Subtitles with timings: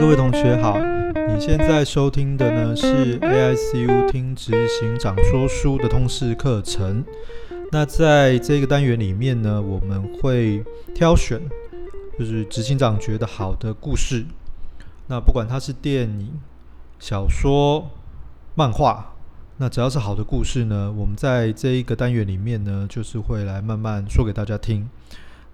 [0.00, 0.78] 各位同学好，
[1.28, 7.04] 你现在收听的呢是 AICU 听执行长说书的通识课程。
[7.70, 11.38] 那在这个单元里面呢，我们会挑选
[12.18, 14.24] 就是执行长觉得好的故事。
[15.06, 16.40] 那不管它是电影、
[16.98, 17.90] 小说、
[18.54, 19.12] 漫画，
[19.58, 24.88] 那只要是好的故事呢，我们在这一个单元里面呢，就是会来慢慢说给大家听。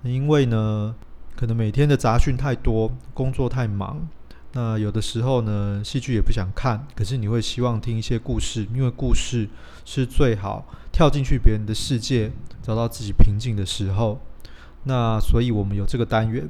[0.04, 0.94] 因为呢，
[1.34, 4.06] 可能每天的杂讯太多，工作太忙。
[4.58, 9.46] 那有的时候呢，戏剧也不想看，可是你会希望听一些故事，因为故事
[9.84, 14.18] 是最好跳进去别人的世界，找到自己平静的时候。
[14.84, 16.48] 那所以我们有这个单元。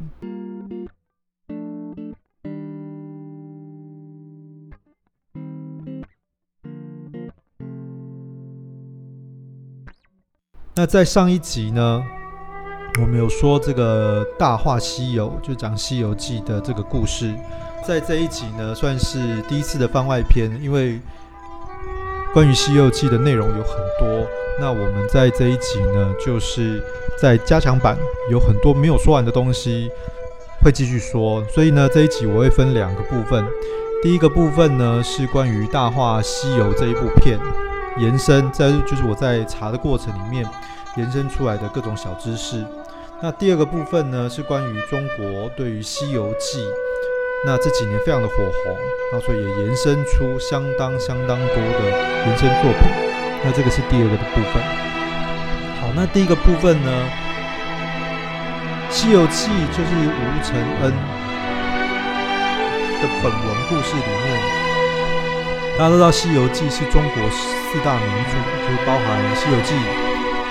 [10.77, 12.05] 那在上一集呢，
[13.01, 17.35] 我们有说这个《大话西游》，就讲《西游记》的这个故事。
[17.87, 20.99] 在这一集呢，算是第一次的番外篇，因为
[22.35, 24.27] 关于《西游记》的内容有很多。
[24.59, 26.83] 那我们在这一集呢，就是
[27.17, 27.97] 在加强版
[28.29, 29.89] 有很多没有说完的东西，
[30.65, 31.45] 会继续说。
[31.45, 33.47] 所以呢，这一集我会分两个部分。
[34.03, 37.39] 第一个部分呢，是关于《大话西游》这一部片
[37.99, 40.45] 延伸，在就是我在查的过程里面
[40.97, 42.65] 延伸出来的各种小知识。
[43.23, 46.59] 那第二个部分呢，是关于中国对于《西游记》。
[47.45, 48.35] 那这几年非常的火
[48.65, 48.77] 红，
[49.13, 51.91] 那所以也延伸出相当相当多的
[52.27, 52.91] 延伸作品。
[53.45, 54.63] 那这个是第二个的部分。
[55.81, 56.91] 好，那第一个部分呢，
[58.93, 60.91] 《西游记》就是吴承恩
[62.99, 64.43] 的本文故事里面，
[65.79, 69.07] 大家都知道《西游记》是中国四大名著，就是包含
[69.37, 69.75] 《西游记》、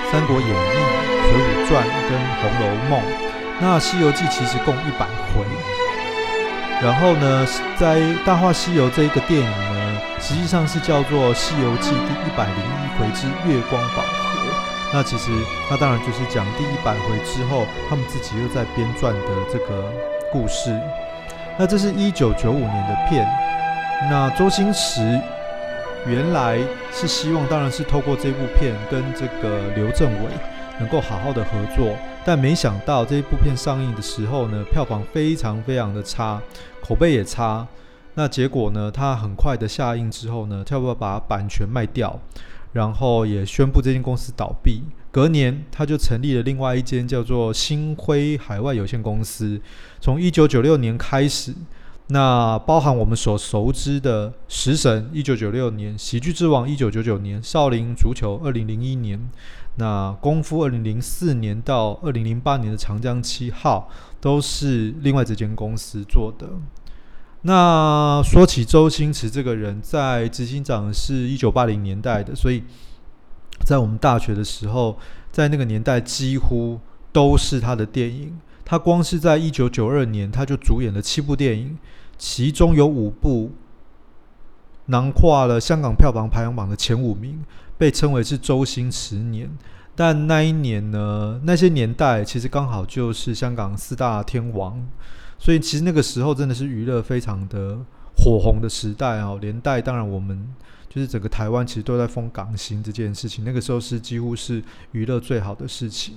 [0.10, 0.50] 《三国演义》、
[1.28, 2.96] 《水浒传》跟《红楼梦》。
[3.60, 5.44] 那《西游记》其实共一百回。
[6.82, 7.46] 然后呢，
[7.76, 14.38] 在《大话西游》这一个电影呢，实际上是叫做《西游记》第一百零一回之月光宝盒。
[14.92, 15.30] 那其实
[15.68, 19.90] 它当然就是讲第一百回之后，他们自己又在编撰的这个
[20.30, 20.78] 故事。
[21.58, 23.26] 那这是一九九五年的片。
[24.10, 25.18] 那周星驰
[26.06, 26.58] 原来
[26.92, 30.30] 是希望，当然是透过这部片跟这个刘镇伟
[30.78, 31.96] 能够好好的合作。
[32.24, 36.40] 但没想到这一部片上映的时候呢，票房非常非常的差，
[36.82, 37.66] 口碑也差。
[38.14, 42.18] 那结果呢，他很快的下映之后呢，他要把版权卖掉，
[42.72, 44.82] 然后也宣布这间公司倒闭。
[45.12, 49.60] 隔年，他就成立了另外一间叫做星辉海外有限公司。
[50.00, 51.54] 从一九九六年开始，
[52.08, 59.20] 那包含我们所熟知的《食神》一九九六年，《喜剧之王》一九九九年，《少林足球》二零零一年。
[59.76, 63.88] 那功夫二零零四年到二零零八年的长江七号
[64.20, 66.48] 都是另外这间公司做的。
[67.42, 72.64] 那说起周星驰这个人，在执行长是一九八零年代的，所以
[73.64, 74.98] 在我们大学的时候，
[75.30, 76.80] 在那个年代几乎
[77.12, 78.38] 都是他的电影。
[78.64, 81.78] 他光是在一九九二年，他就主演了七部电影，
[82.18, 83.52] 其中有五部
[84.86, 87.44] 囊括了香港票房排行榜的前五名。
[87.78, 89.50] 被称为是周星驰年，
[89.94, 94.82] 但那一年呢，那些年代其实刚好就是香港四大天王，
[95.38, 97.78] 所以其实那个时候真的是娱乐非常的
[98.16, 99.38] 火红的时代哦。
[99.40, 100.48] 连带当然我们
[100.88, 106.14] 就是整个台湾其实都在封港星这件事情，那个时候是几乎是娱乐最好的事情。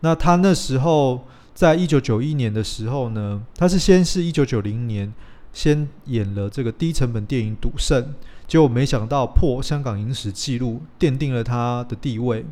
[0.00, 5.12] 那他那时候在一九九一年的时候呢，他是先是一九九零年
[5.52, 8.02] 先演了这个低成本电影《赌圣》。
[8.46, 12.44] 结果没想到破香港影史纪录，奠定了他的地位。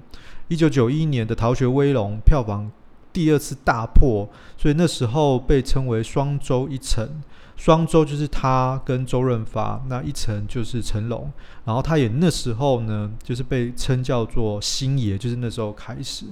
[0.49, 2.71] 一九九一年的《逃学威龙》票房
[3.13, 7.23] 第二次大破，所以那时候被称为双周一成。
[7.55, 11.31] 双周就是他跟周润发，那一成就是成龙。
[11.65, 16.27] 然后他也那时候呢，就是被称叫做星爷，就是那时候开始。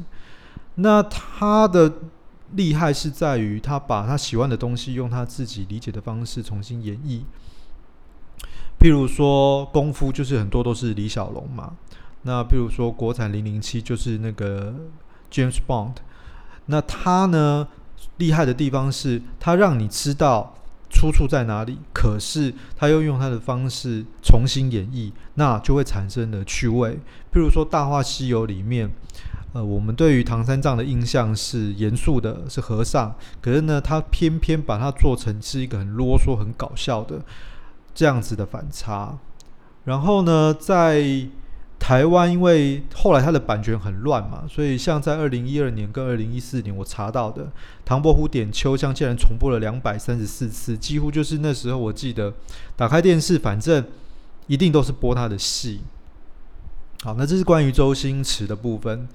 [0.77, 1.93] 那他的
[2.53, 7.21] 厉害是在于，他把他喜欢的东西用他自己理解的方式重新演绎。
[8.81, 11.75] 譬如说功夫就是很多都是李小龙嘛，
[12.23, 14.75] 那譬如说国产零零七就是那个
[15.31, 15.97] James Bond，
[16.65, 17.69] 那他呢
[18.17, 20.55] 厉害的地方是他让你知道
[20.89, 26.99] 出处在哪里，可是他又用他的方式重新演绎，那就会产生了趣味。
[27.33, 28.91] 譬如说《大话西游》里面，
[29.53, 37.21] 呃，我们对于唐三藏的印象是严肃的，是和尚，可是呢，他偏偏把它做成是一个很啰嗦、很搞笑的。
[37.95, 39.19] 这样子的反差，
[39.85, 41.27] 然后呢，在
[41.79, 47.45] 台湾因为后来它的版权很乱嘛，所以像在二零一二年跟二零一四年我查到的
[47.85, 52.35] 《唐伯虎点秋香》竟然重播了两百三十四次，几乎就是那时候我记得
[52.77, 53.85] 打开电视，反正
[54.47, 55.81] 一定都是播他的戏。
[57.03, 59.09] 好，那这是关于周星驰的部分。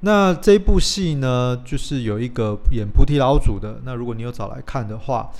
[0.00, 3.80] 那这部戏呢，就是有一个演菩提老祖的。
[3.84, 5.32] 那如果你有找来看的话，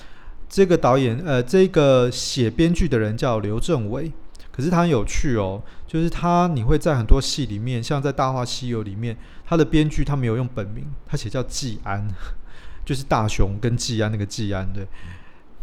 [0.47, 4.11] 这个导演呃，这个写编剧的人叫刘镇伟。
[4.51, 12.07] 可是他很有趣哦，就是他你会在很多戏里面，像在《大话西游》里面，他的编剧他没有用本名，他写叫季安，
[12.85, 14.87] 就是大雄跟季安那个季安对。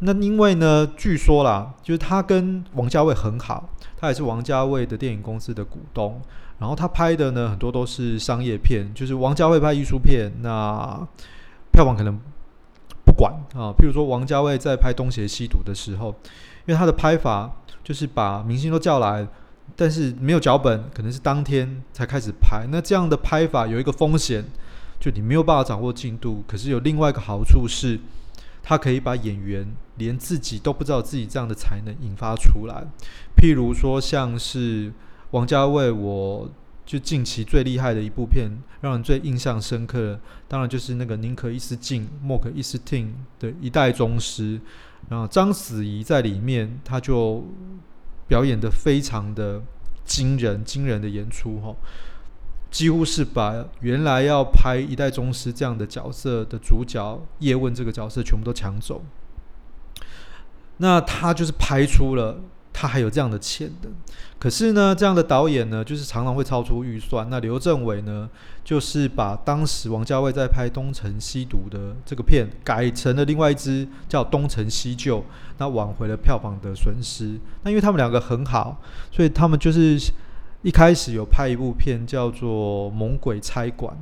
[0.01, 6.21] 那因为呢，据说啦，就是他跟王家卫很好，他也是王家卫的电影公司的股东。
[6.59, 11.01] 然后他拍的呢，很多都是商业片，就是王家卫拍艺术片，那
[11.73, 12.21] 票房可能
[13.55, 13.73] 啊。
[13.73, 16.09] 譬如说，王家卫在拍《东邪西毒》的时候，
[16.67, 17.51] 因为他的拍法
[17.83, 19.27] 就是把明星都叫来，
[19.77, 22.67] 但是没有脚本，可能是当天才开始拍。
[22.71, 24.45] 那这样的拍法有一个风险，
[25.01, 26.45] 就你没有办法掌握进度。
[26.47, 27.99] 可是有另外一个好处是，
[28.63, 29.67] 他可以把演员
[29.97, 32.85] 连自己都不知道自己这样的才能引发出来。
[33.37, 34.93] 譬如说，像是。
[35.33, 36.47] 王家卫，我
[36.93, 38.51] 就近期最厉害的一部片，
[38.83, 44.61] 让人最印象深刻，当然就是那个宁可一丝进，莫可一丝听的一代宗师。
[45.09, 47.47] 然后章子怡在里面，她就
[48.29, 49.63] 表演得非常的
[50.05, 51.75] 惊人，惊人的演出哈，
[52.71, 59.03] 几乎是把原来要拍一代宗师这样的角色的主角叶问这个角色全部都抢走。
[60.77, 62.43] 那他就是拍出了。
[62.73, 63.93] 他还有这样的潜能，
[64.39, 67.29] 可是呢，这样的导演呢，就是常常会超出预算。
[67.29, 68.29] 那刘镇伟呢，
[68.65, 75.19] 就是把当时王家卫在拍《东成西毒》的这个片改成了另外一支叫《东成西就》，
[75.59, 77.39] 那挽回了票房的损失。
[77.63, 78.81] 那因为他们两个很好，
[79.11, 80.01] 所以他们就是
[80.63, 83.95] 一开始有拍一部片叫做《猛鬼差馆》。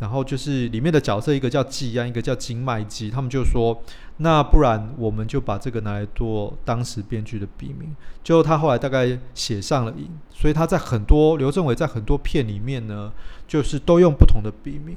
[0.00, 3.10] 然后就是里面的角色，一个叫季安，一个叫金麦基。
[3.10, 3.82] 他们就说，
[4.16, 7.94] 那不然我们就把这个拿来做当时编剧的笔名。
[8.24, 13.12] 就他后来大概写上了瘾，所以他在很多刘镇伟在很多片里面呢，
[13.46, 14.96] 就是都用不同的笔名。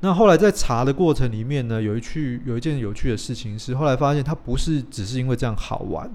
[0.00, 6.10] 那后来在查的过程里面呢，有一句有一件有趣的事情是，后来发现他不是只是因为这样好玩，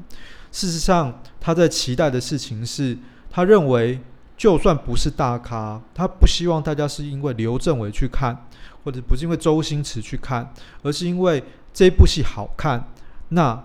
[0.52, 2.98] 事实上他在期待的事情是，
[3.30, 4.02] 他认为。
[4.40, 8.46] 就算不是大咖，他不希望大家是因为刘镇伟去看，
[8.86, 11.44] 或者不是因为周星驰去看，而是因为
[11.74, 12.88] 这部戏好看，
[13.28, 13.62] 那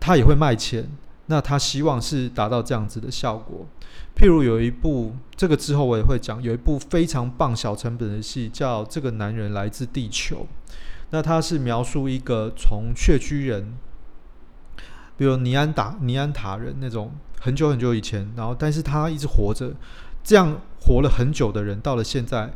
[0.00, 0.90] 他也会卖钱。
[1.26, 3.66] 那他希望是达到这样子的效果。
[4.16, 10.48] 譬如有一部，这个之后我也会讲，有一部非常棒小成本的戏叫《这个男人来自地球》，
[11.10, 13.76] 那他是描述一个从穴居人，
[15.16, 19.72] 比如尼安达尼安塔人那种很久很久以前，然后但是他一直活着。
[20.26, 22.52] 这样活了很久的人，到了现在，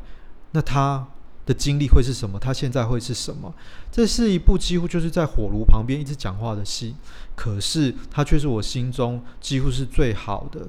[0.50, 1.06] 那他
[1.46, 2.36] 的经历会是什么？
[2.36, 3.54] 他现在会是什么？
[3.92, 6.96] 这是一部几乎就是在火炉旁边一直讲话的戏，
[7.36, 10.66] 可是它却是我心中几乎是最好的。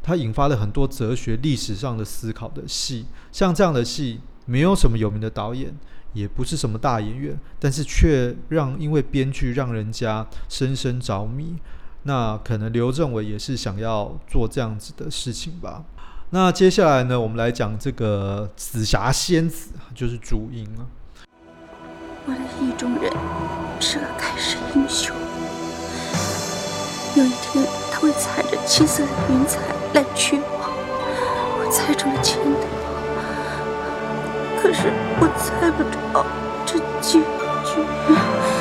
[0.00, 3.06] 它引发了很多哲学、历史上的思考的戏。
[3.32, 5.76] 像这样的戏，没有什么有名的导演，
[6.12, 11.56] 也不是什么大演员，但是却让因为编剧让人家深深着迷。
[12.04, 15.82] 那可能刘政委也是想要做这样子的事情吧。
[16.30, 20.86] 那接下来呢，我们来讲这个紫霞仙子，就是朱茵啊。
[22.26, 23.12] 我的意中人
[23.80, 25.14] 是个盖世英雄，
[27.16, 29.58] 有一天他会踩着七色的云彩
[29.94, 30.44] 来娶我，
[31.58, 32.68] 我猜中了前头，
[34.62, 36.24] 可是我猜不着
[36.64, 38.59] 这结局。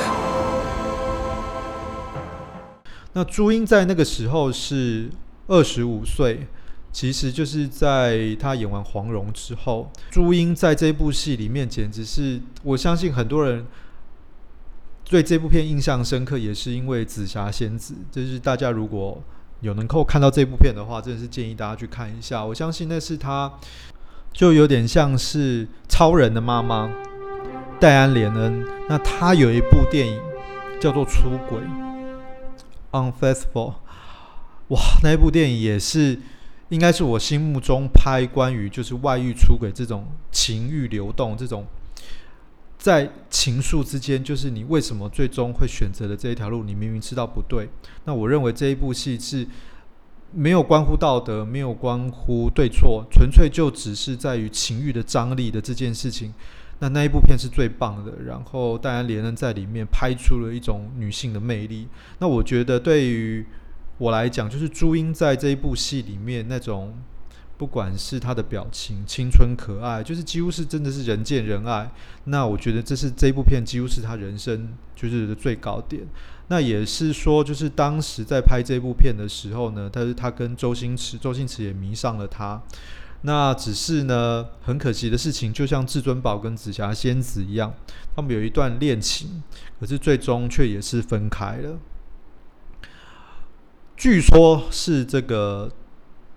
[3.20, 5.10] 那朱茵在那个时候是
[5.48, 6.48] 二十五岁，
[6.90, 13.66] 其实就是在她演完黄蓉之后，朱茵在这部戏里面简直是，我相信很多人
[15.04, 17.94] 对这部片印象深刻，也是因为紫霞仙子。
[18.10, 19.22] 就是大家如果
[19.60, 22.46] 有能够看到这部片的话，真的是建议大家去看一下。
[22.46, 23.52] 我相信那是她，
[24.32, 26.90] 就有点像是超人的妈妈
[27.82, 28.66] 戴安莲恩。
[28.88, 30.18] 那她有一部电影
[30.80, 31.60] 叫做《出轨》。
[32.92, 33.76] Unfaithful，
[34.70, 36.20] 哇，那一部电影也是，
[36.70, 41.68] 应该是我心目中拍关于就是外遇出轨这种情欲流动，这种
[42.80, 46.64] 在情愫之间，就是你为什么最终会选择的这一条路？
[46.64, 47.70] 你明明知道不对。
[48.06, 49.48] 那我认为这一部戏是
[50.32, 56.34] 没有关乎道德，没有关乎对错，纯粹就只是在于情欲的张力的这件事情。
[56.80, 61.88] 那那一部片是最棒的，然后戴安莲恩在里面拍出了一种女性的魅力。
[62.20, 63.46] 那我觉得对于
[63.98, 66.98] 我来讲，就是朱茵在这一部戏里面那种
[67.58, 71.92] 不管是她的表情青春可爱，就是几乎是真的是人见人爱。
[72.24, 76.08] 那我觉得这是这部片几乎是她人生就是的最高点。
[76.48, 82.60] 那也是说，就是当时在拍这部片的时候呢，但是他跟周星驰，周星驰也迷上了他。
[83.24, 87.74] 那只是呢，很可惜的事情，就像至尊宝跟紫霞仙子一样，
[88.16, 89.44] 他们有一段恋情，
[89.78, 91.78] 可是最终却也是分开了。
[93.98, 95.70] 据说，是这个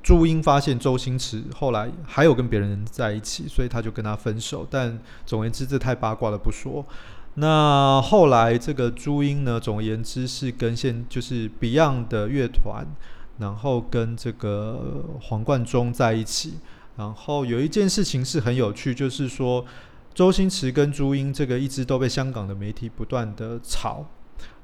[0.02, 4.66] 朱茵发现周星驰后来还有跟别人在一起，所以他就跟他分手。
[4.68, 6.84] 但总而言之，这太八卦了，不说。
[7.34, 12.84] 那后来这个朱茵呢，总而言之是跟现就是 Beyond 的乐团。
[13.42, 16.54] 然后跟这个黄贯中在一起，
[16.96, 19.64] 然后有一件事情是很有趣，就是说
[20.14, 24.06] 周星驰跟朱茵这个一直都被香港的媒体不断的炒，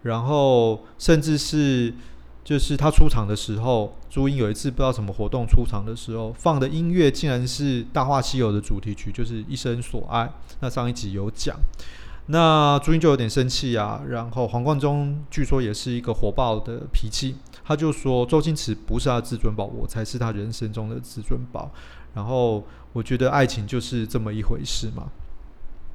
[0.03, 1.93] 然后甚至是
[2.45, 10.25] 就是他出场的时候，朱茵有一次不知道什么活动出场的时候放的音乐竟然是《大话西游》的主题曲，就是《一生所爱》。
[10.61, 11.57] 那上一集有讲。
[12.31, 17.37] 那朱茵就有点生气啊，然后黄贯中据说也是一个火爆的脾气，
[17.69, 21.71] 他就说周星驰不是他的至尊宝，我才是他人生中的至尊宝。
[22.15, 25.09] 然后我觉得爱情就是这么一回事嘛。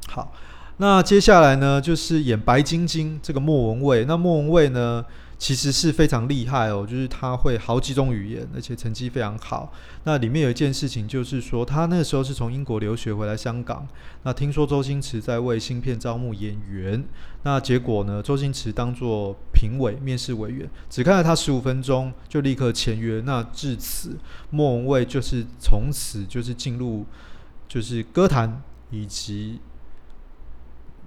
[0.07, 0.31] 好，
[0.77, 5.03] 那接下来呢，就是演白晶晶这个莫文蔚，那莫文蔚呢，
[5.37, 9.73] 其实是非常厉害哦，就是他会好几种语言，而且成绩非常好。
[10.05, 13.87] 那里面有一件事情，就是说他那时候是从英国留学回来香港。
[14.23, 17.03] 那听说周星驰在为新片招募演员，
[17.43, 23.21] 那结果呢，周星驰当做评委、面试委员，只看了他十五分钟就立刻签约。
[23.25, 24.17] 那至此，
[24.49, 27.05] 莫文蔚就是从此就是进入
[27.67, 28.61] 就是歌坛
[28.91, 29.59] 以及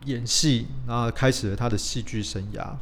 [0.04, 2.74] 演戏，然后开始了他的戏剧生涯。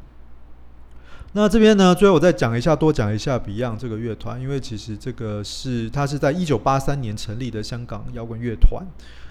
[1.37, 8.87] 那这边呢，最后我再讲一下，多讲一下 Beyond 这个乐团，因为其实这个是它是在一九八三年成立的香港摇滚乐团。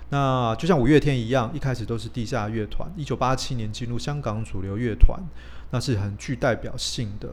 [0.10, 5.18] 那就像五月天一样，一开始都是地下乐团，一九八七年进入香港主流乐团，
[5.72, 7.30] 那是很具代表性的。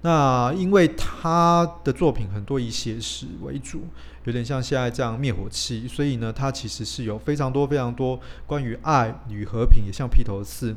[0.00, 3.84] 那因为他的作品很多以写实为主，
[4.24, 8.18] 有点像现在这样灭火器，所以呢，他其实是有非常多非常多
[8.48, 10.74] 关于爱与和平，也像披头四。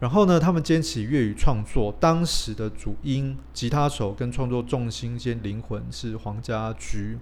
[0.00, 7.18] 然后呢，他们坚持粤语创作，当时的主音、吉他手跟创作重心兼灵魂是黄家驹。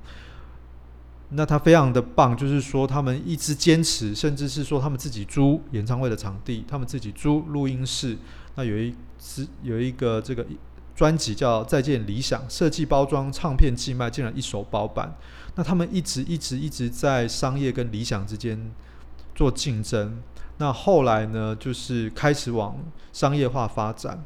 [1.34, 8.18] 那他非常的棒，就是说他们一直坚持，甚至是说他们自己租演唱会的场地，他们自己租录音室。
[8.56, 10.44] 那有一支有一个这个
[10.94, 15.14] 专辑叫《再见理想》，设计包装唱片寄卖，竟然一手包办。
[15.54, 18.70] 那他们一直一直一直在商业跟理想之间
[19.34, 20.20] 做竞争。
[20.62, 22.76] 那后来呢，就是开始往
[23.12, 24.22] 商业化发展。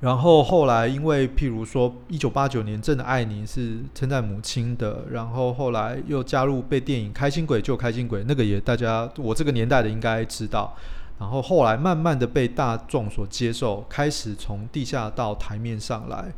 [0.00, 10.76] 然后后来，因为譬如说，一九八九年《真的爱你》是称赞母亲的，然后后来又加入被电影《开心鬼救开心鬼》，那个也大家我这个年代的应该知道。
[11.18, 16.30] 然后后来慢慢的被大众所接受，开始从地下到台面上来。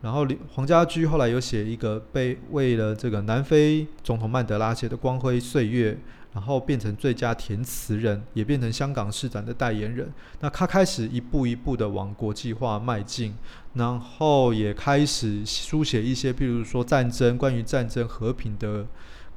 [0.00, 5.92] 然后黄家驹后来有写一个被为了这个南非总统曼德拉写的《光辉岁月》。
[6.36, 10.12] 然后变成最佳填词人，也变成香港市长的代言人。
[10.40, 13.34] 那他开始一步一步的往国际化迈进，
[13.72, 18.84] 然后也开始书写一些，譬如说战争、关于战争和平的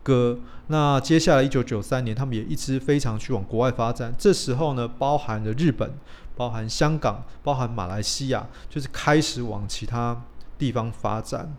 [0.03, 0.39] 歌。
[0.67, 4.13] 那接下来一九九三年，他们也一直非常去往国外发展。
[4.17, 5.93] 这时候呢，包含了日本、
[6.35, 10.21] 包含香港、包含马来西亚，就是开始往其他
[10.57, 11.55] 地方发展。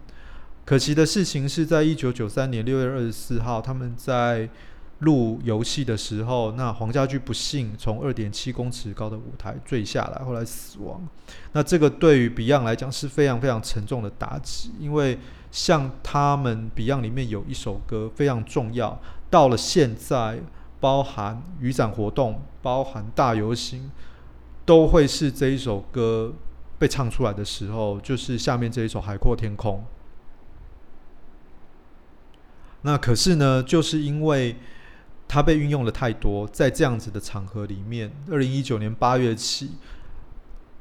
[0.67, 4.49] 可惜的事情是在一九九三年六月二十四号，他们在
[5.01, 11.09] 录游戏的时候，那黄家驹不幸从二点七公尺高的舞台坠下来，后来死亡。
[11.53, 15.19] 那这个对于 Beyond 来讲是非常非常沉重的打击，因为
[15.51, 20.41] 像他们 Beyond 里面有一首歌非常重要，到了现在，
[20.81, 23.91] 包含雨伞活动、包含大游行，
[24.67, 26.35] 都会是这一首歌
[26.79, 29.77] 被唱出来的时候，就是下面这一首《海阔天空》。
[32.83, 34.57] 那可是呢，就是因为。
[35.33, 39.71] 它被运用了太多，在这样子的场合里面，二零一九年八月起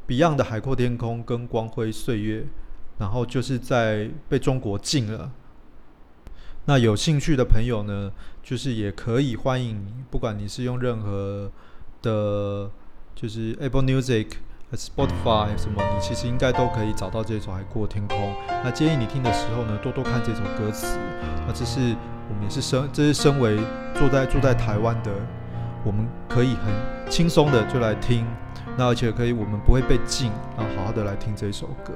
[0.07, 2.41] ，Beyond 的《海阔天空》跟《光辉岁月》，
[2.97, 5.31] 然后就是在被中国禁了。
[6.65, 11.51] 那有兴趣的朋友呢，就是也可以欢迎你，不管你是用任何
[12.01, 12.71] 的，
[13.13, 14.29] 就是 Apple Music。
[14.71, 18.15] Spotify 什么，你其实应该都可以找到这首《海阔天空》。
[18.63, 20.85] 那建议你听的时候呢，多多看这首歌词。
[21.47, 21.95] 那这是
[22.29, 23.57] 我们也是身，这是身为
[23.95, 25.11] 坐在住在台湾的，
[25.83, 26.71] 我们可以很
[27.09, 28.25] 轻松的就来听。
[28.77, 31.91] 那而且可以，我们不会被禁，然后好好的来听这首歌。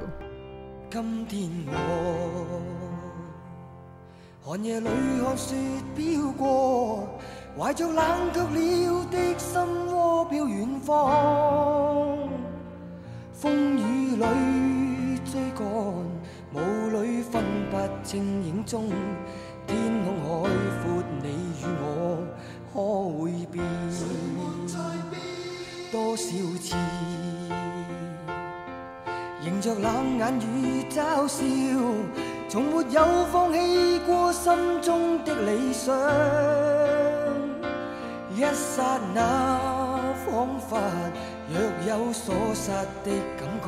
[0.90, 2.62] 今天我
[4.44, 4.90] 寒夜里
[5.24, 5.56] 看雪
[5.96, 7.08] 飘过，
[7.58, 12.18] 怀着冷却了的心窝飘远方。
[13.32, 15.66] 风雨里追赶，
[16.54, 16.58] 雾
[16.90, 18.92] 里分不清影踪。
[19.74, 20.28] 天空海
[20.84, 20.86] 阔，
[21.24, 21.26] 你
[21.60, 21.84] 与我
[22.72, 22.74] 可
[23.18, 23.58] 会变？
[25.92, 26.24] 多少
[26.62, 26.76] 次？
[29.42, 31.42] 迎着冷眼与嘲笑，
[32.48, 35.92] 从没有放弃过心中的理想。
[38.36, 39.22] 一刹那，
[40.24, 40.78] 仿佛
[41.50, 42.70] 若有所失
[43.04, 43.68] 的感觉，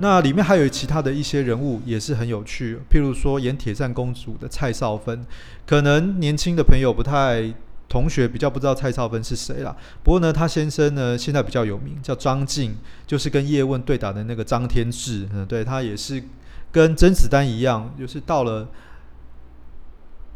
[0.00, 5.24] 那里面还有其他的一些人物也是很有趣，譬如说演铁扇公主的蔡少芬，
[5.66, 7.52] 可能年轻的朋友不太，
[7.88, 9.76] 同学比较不知道蔡少芬是谁啦。
[10.02, 12.76] 不过呢，他先生呢现在比较有名，叫张晋，
[13.06, 16.22] 就是跟叶问对打的那个张天志，嗯，对，他也是
[16.70, 18.68] 跟甄子丹一样，就是到了。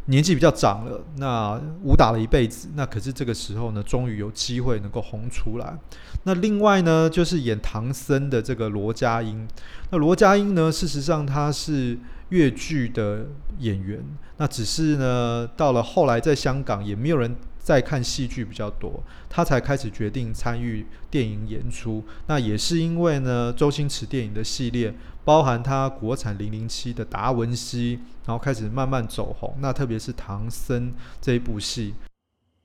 [0.07, 5.79] 年纪比较长了，那武打了一辈子，那可是这个时候呢，终于有机会能够红出来。
[6.25, 9.47] 那另外呢，就是演唐僧的这个罗家英。
[9.91, 11.97] 那罗家英呢，事实上他是
[12.31, 13.27] 粤剧的
[13.59, 14.05] 演员，
[14.39, 17.37] 那只是呢，到了后来在香港也没有人。
[17.62, 22.04] 再看戏剧比较多，他才开始决定参与电影演出。
[22.26, 24.92] 那也是因为呢，周星驰电影的系列，
[25.25, 29.57] 包含他国产《零零七》的达文西，然后开始慢慢走红。
[29.61, 31.95] 那特别是唐僧这一部戏，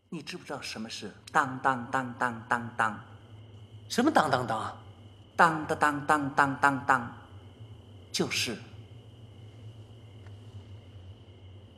[0.09, 2.99] 你知不知道什么是当当当当当当？
[3.87, 4.77] 什么当当当？
[5.35, 7.17] 当当当当当当当，
[8.11, 8.57] 就是。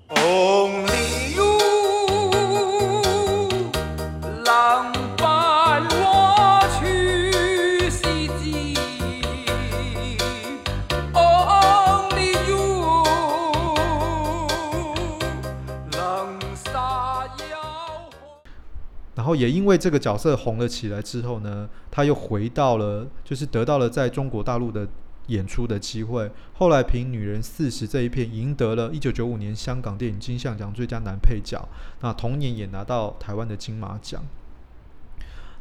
[0.07, 1.58] Only you
[19.29, 24.87] 后也因为这个角色红了起来之后呢，他又回到了，就是得到了在中国大陆的
[25.27, 26.31] 演出的机会。
[26.53, 31.69] 后来凭《女人四十》这一片，赢得了一九九五年香港电影金像奖最佳男配角。
[32.01, 34.23] 那同年也拿到台湾的金马奖。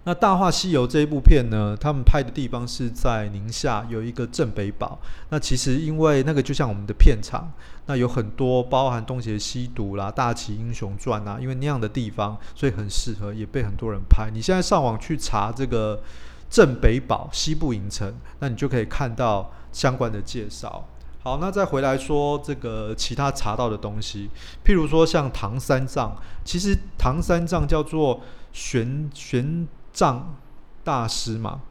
[0.05, 4.99] 那《大话西游》这一部片呢，他们拍的地方是在宁夏，有一个镇北堡。
[5.29, 7.53] 那其实因为那个就像我们的片场，
[7.89, 14.31] 那有很多包含《东邪西毒》啦、《大奇英雄传》啊，因为那样的地方，所以很适合，也被很多人拍。
[14.33, 16.01] 你现在上网去查这个
[16.49, 20.87] 镇北堡西部影城，那你就可以看到相关的介绍。
[21.25, 24.31] 好，那再回来说这个其他查到的东西，
[24.65, 28.21] 譬如说像唐三藏，其实唐三藏叫做
[28.53, 29.67] 玄玄。
[29.91, 30.21] 奘
[30.85, 31.63] 大师嘛，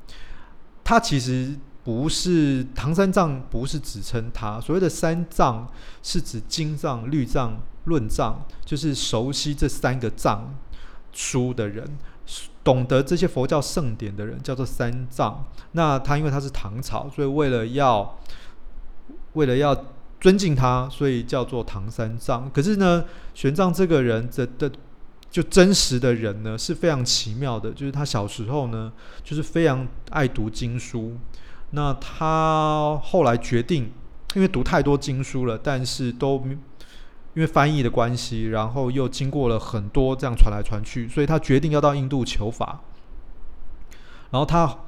[0.83, 4.59] 他其实不是唐三藏，不是指称他。
[4.59, 5.65] 所谓的三藏
[6.03, 10.53] 是指经藏、律藏、论藏，就是熟悉这三个藏
[11.13, 11.97] 书的人，
[12.61, 15.45] 懂得这些佛教圣典的人，叫做三藏。
[15.71, 18.19] 那他因为他是唐朝，所以为了要
[19.35, 19.85] 为了要
[20.19, 22.51] 尊敬他，所以叫做唐三藏。
[22.51, 24.69] 可是呢，玄奘这个人的的。
[25.29, 28.91] 就真实的人呢是非常奇妙的，就是他小时候呢
[29.25, 31.17] 就是非常爱读经书，
[31.71, 33.91] 那他后来决定，
[34.35, 36.41] 因为读太多经书了，但是都
[37.33, 42.81] 因为翻译的关系，然后又经过了很多这样传来传去，所以他决定要到印度求法，
[44.31, 44.79] 然后他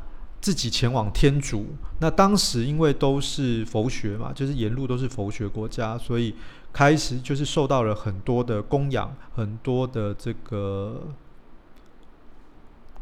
[0.41, 1.67] 自己前往天竺。
[1.99, 6.35] 那当时因为都是佛学嘛，就是沿路都是佛学国家，所以。
[6.71, 11.01] 开始就是受到了很多的供养，很多的这个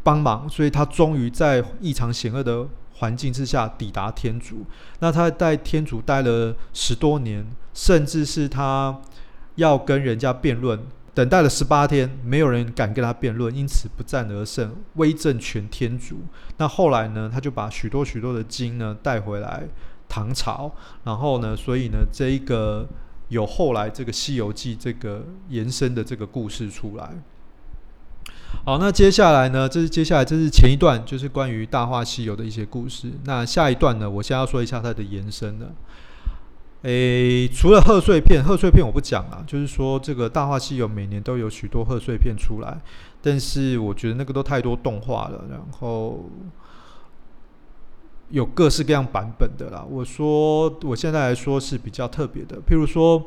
[0.08, 2.66] 帮忙，所以他终于在异常险恶的
[3.00, 4.66] 环境之下抵达天竺。
[5.00, 9.02] 那他在天竺待了十多年，甚至是他
[9.56, 10.80] 要跟人家辩论，
[11.14, 16.22] 等待了十八天，没有人敢跟他辩论，因此不战而胜，威震全天竺。
[16.56, 19.68] 那后来呢，他就把许多许多的经呢带回来
[20.08, 20.72] 唐朝，
[21.04, 22.88] 然后呢，所以呢，这一个。
[23.30, 27.10] 有后来这个《西游记》这个延伸的这个故事出来。
[28.66, 29.70] 好，那接下来呢？
[29.70, 33.12] 这是接下来这是前一段，就是关于《大话西游》的一些故事。
[33.24, 34.10] 那下一段呢？
[34.10, 35.68] 我先要说一下它的延伸了。
[36.82, 39.42] 诶，除了贺岁片，贺岁片我不讲了。
[39.48, 42.78] 就是说，这个《大话西游》每年都有许多贺岁片出来，
[43.22, 46.26] 但是我觉得那个都太多动画了，然后
[48.30, 49.86] 有各式各样版本的啦。
[49.90, 53.24] 我说，我现在来说是比较特别的，譬如说，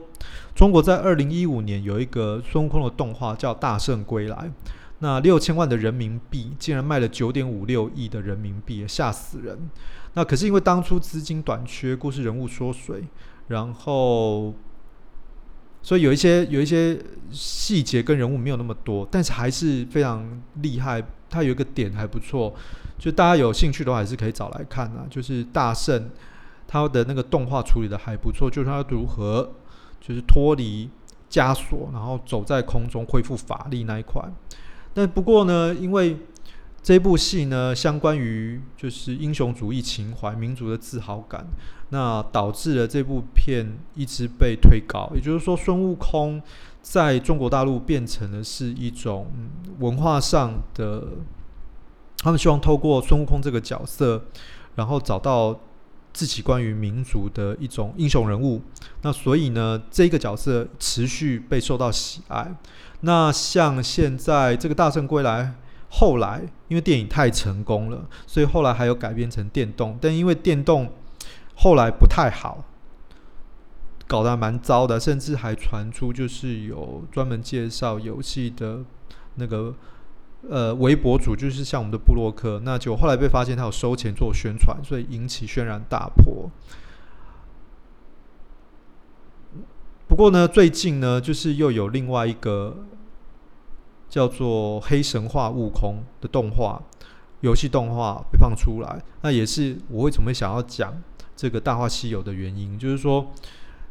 [0.55, 4.37] 中国在二零一五年有一个孙悟空的动画叫《大圣归来》。
[5.01, 9.69] 那六千万的人民币竟然卖了九点五六亿的人民币，吓死人！
[10.15, 13.05] 那可是因为当初资金短缺，故事人物缩水，
[13.49, 14.55] 然后
[15.83, 16.99] 所以有一些有一些
[17.31, 21.03] 细节跟人物没有那么多，但是还是非常厉害。
[21.33, 22.53] 它有一个点还不错，
[22.99, 25.07] 就大家有兴趣的话还是可以找来看啊。
[25.09, 26.11] 就是大圣
[26.67, 29.53] 他的那个动画处理的还不错，就是他如何
[30.01, 30.91] 就是脱离
[31.31, 34.21] 枷锁，然后走在空中恢复法力那一块。
[34.93, 36.17] 但不过呢，因为
[36.83, 41.47] 这部戏呢，相关于就是英雄主义情怀、民族的自豪感，
[41.91, 45.11] 那导致了这部片一直被推高。
[45.15, 46.43] 也就是说，孙悟空
[46.81, 49.27] 在中国大陆变成了是一种
[49.79, 51.05] 文化上的，
[52.19, 54.25] 他们希望透过孙悟空这个角色，
[54.77, 55.61] 然后找到
[56.15, 58.63] 自己关于民族的一种英雄人物。
[59.03, 62.55] 那所以呢，这个角色持续被受到喜爱。
[63.01, 65.43] 那像现在这个《大圣归来》，
[65.89, 70.93] 后来因为电影太成功了，所以后来还有改编成电动，但因为电动
[71.57, 72.65] 后来不太好，
[74.07, 78.85] 搞得还蛮糟的，甚至还传出就是有专门介绍游戏的
[79.37, 79.75] 那个
[80.49, 86.51] 呃微博主，就是像我们的布洛克，那就后来被发现他有收钱做宣传，所以引起轩然大波。
[90.11, 92.79] 不过呢，最近呢，就是又有另外一个
[94.09, 96.83] 叫做《黑神话：悟空》的动画
[97.43, 101.01] 游戏动画被放出来，那也是我为什么会想要讲
[101.37, 103.31] 这个《大话西游》的原因，就是说，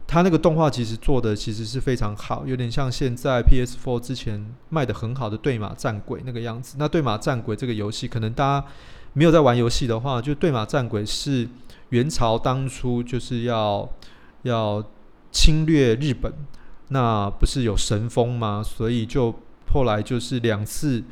[0.05, 6.75] 它那个动画其实做的其实是非常好，有点像现在 PS4 之前卖的很好的《对马战鬼》那个样子。
[6.77, 8.67] 那《对马战鬼》这个游戏，可能大家
[9.13, 11.47] 没有在玩游戏的话，就《对马战鬼》是
[11.91, 13.89] 元朝当初就是要
[14.41, 14.83] 要。
[15.31, 16.33] 侵略日本，
[16.89, 18.63] 那不是有神风吗？
[18.63, 19.33] 所以就
[19.71, 21.03] 后来就是两次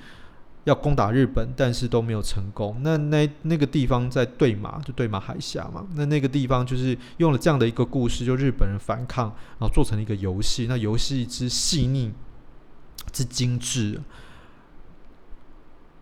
[0.63, 2.77] 要攻打日本，但是都没有成功。
[2.81, 5.85] 那那那个地方在对马，就对马海峡嘛。
[5.95, 9.27] 那那个地方就是用了这样的一个故事，就日本人反抗，
[9.59, 10.65] 然后做成了一个游戏。
[10.67, 12.11] 那游戏之细腻，
[13.11, 14.01] 之精致。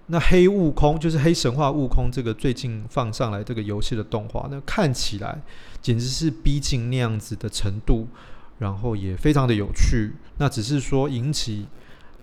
[0.08, 5.42] 那黑悟空就是黑神话悟空，这个最近放上来这个游戏的动画，那看起来
[5.86, 8.08] 简直是逼近那样子的程度，
[8.58, 10.16] 然后也非常的有趣。
[10.40, 11.68] 那只是说引起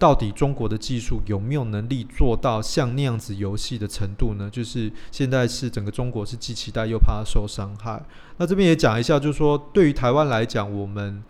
[0.01, 4.51] 到底中国的技术有没有能力做到像那样子游戏的程度呢？
[4.51, 8.05] 就是现在是整个中国是既期待又怕受伤害。
[8.39, 11.23] 那这边也讲一下，就是说对于台湾来讲，我们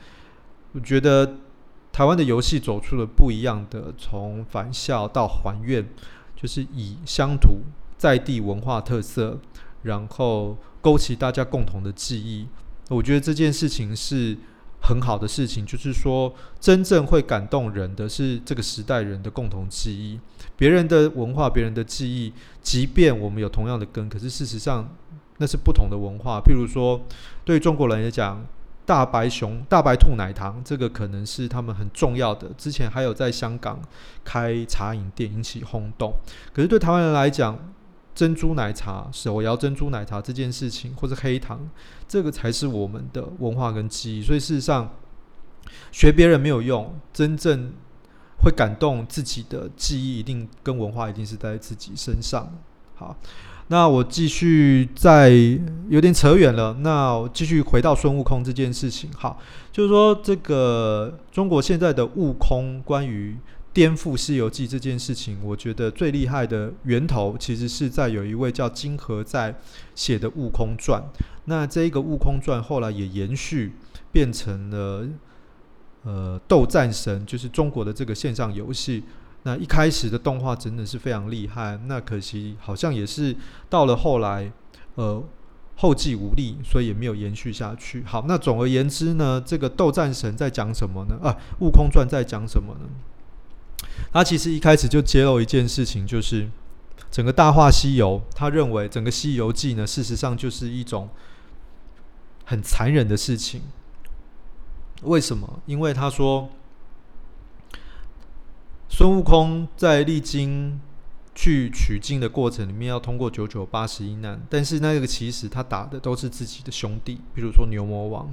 [0.73, 1.35] 我觉得
[1.92, 5.87] 台湾的游戏走出了不一样的，从返校到还愿。
[6.35, 7.61] 就是以乡土
[7.99, 9.38] 在地文化特色，
[9.83, 12.47] 然后勾起大家共同的记忆。
[12.90, 14.37] 我觉得这件事情是
[14.83, 15.64] 很好的事情。
[15.64, 20.21] 就是说，真正会感动人的是这个时代人的共同记忆。
[20.59, 24.95] 别人的文化，别人的记忆，即便我们有同样的根，可是事实上
[25.38, 26.38] 那是不同的文化。
[26.40, 27.01] 譬如说，
[27.42, 28.45] 对中国人来讲。
[28.85, 32.51] 大白熊、大白兔奶糖，这个可能是他们很重要的。
[32.59, 33.81] 之前还有在香港
[34.25, 36.12] 开茶饮店引起轰动。
[36.53, 37.57] 可是对台湾人来讲，
[38.14, 41.68] 珍珠奶茶、手摇珍珠奶茶这件事情，或者黑糖，
[42.07, 44.22] 这个才是我们的文化跟记忆。
[44.22, 44.94] 所以事实上，
[45.90, 47.72] 学别人没有用，真正
[48.42, 52.53] 会感动自己的记忆，一定跟文化一定是在自己身上。
[52.94, 53.16] 好。
[53.68, 55.31] 那我继续再
[55.88, 56.77] 有点扯远了。
[56.81, 59.09] 那我继续回到孙悟空这件事情。
[59.16, 59.38] 好，
[59.70, 63.38] 就是说这个中国现在的悟空，关于
[63.73, 69.55] 颠覆《西游记》这件事情，我觉得最厉害的源头，其实是在有一位叫金河在
[69.95, 71.03] 写的《悟空传》。
[71.47, 73.73] 那这一个《悟空传》后来也延续
[74.13, 75.09] 变成了
[76.05, 79.05] 呃《斗战神》，就是中国的这个线上游戏。
[79.45, 83.35] 那一开始的动画真的是非常厉害，那可惜好像也是
[83.69, 84.53] 到了后来，
[84.95, 85.25] 呃，
[85.77, 88.05] 后继无力，所以也没有延续下去。
[88.05, 91.17] 好，那总而言之呢，这个斗战神在讲什么呢？
[91.23, 92.87] 啊，悟空传在讲什么呢？
[94.12, 96.48] 他其实一开始就揭露一件事情，就是
[97.11, 101.09] 整个大话西游，他认为整个西游记呢，事实上就是一种
[102.44, 103.62] 很残忍的事情。
[105.03, 105.61] 为什么？
[105.66, 106.51] 因为他说。
[108.94, 110.79] 孙悟空在历经
[111.35, 118.33] 去取经的过程里面，要通过九九八十一难，但是那个其实他打的都是自己的兄弟，比如说牛魔王，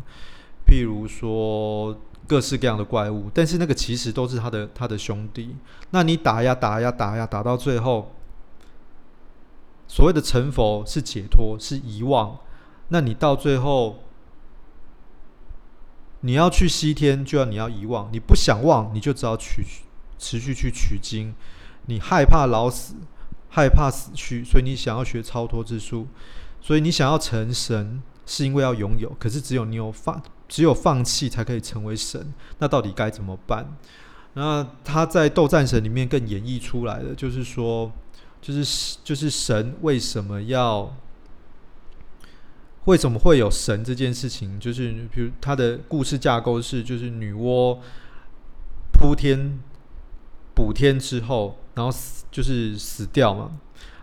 [0.67, 1.97] 譬如说
[2.29, 5.55] 各式各样的怪物，但是那个其实都是他的他的兄弟。
[5.89, 8.11] 那你打呀打呀打呀打到最后，
[9.87, 12.37] 所谓的成佛是解脱，是遗忘。
[12.89, 14.03] 那你到最后，
[16.19, 19.65] 你要去西天，就要你要遗忘，你不想忘，你就只要取
[20.19, 21.33] 持续去取经。
[21.87, 22.93] 你害怕老死，
[23.49, 26.05] 害怕死去，所以你想要学超脱之术，
[26.61, 29.15] 所以你想要成神，是因为要拥有。
[29.17, 32.33] 可是只有你有放，只有放弃才可以成为神。
[32.57, 33.77] 那到底该怎么办？
[34.33, 37.89] 那他在斗战神里面更演绎出来的，就是说，
[38.41, 40.93] 就是就是神为什么要，
[42.83, 44.59] 为什么会有神这件事情？
[44.59, 47.79] 就是比如他的故事架构是，就是女娲
[48.91, 49.57] 铺天
[50.53, 51.57] 补天之后。
[51.75, 53.51] 然后死就是死掉嘛，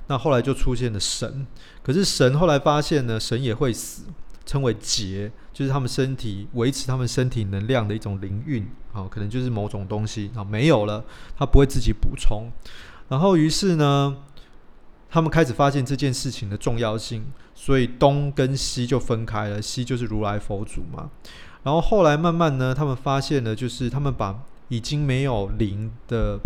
[0.06, 1.46] 那后来就出现了神，
[1.82, 4.04] 可是神后来发现呢，神也会死，
[4.46, 11.02] 称为劫，就是他们身体维持他们身体能量的一种灵运，啊，可能就是某种东西啊没有了，
[11.34, 12.50] 他不会自己补充，
[13.08, 14.18] 然后于是呢，
[15.08, 21.08] 他们开始发现这件事情的重要性，所以东跟西就分开了，西就是如来佛祖嘛，
[21.62, 24.38] 然后后来慢慢呢，他们发现了，就是他们把
[24.68, 26.38] 已经没有灵的。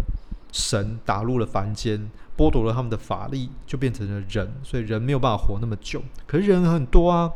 [0.53, 6.03] 神打入了凡间，剥夺了他们的法力，就变成了人，所以人没有办法活那么久。
[6.27, 7.31] 可是人很多啊，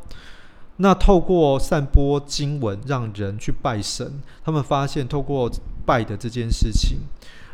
[0.79, 5.51] 那透过散播经文，让人去拜神，他们发现透过
[5.87, 6.99] 拜的这件事情，